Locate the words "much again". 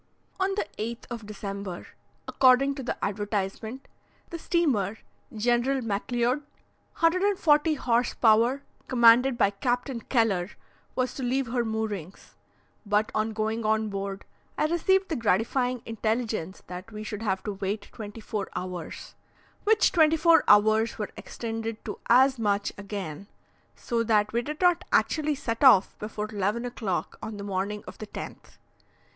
22.39-23.27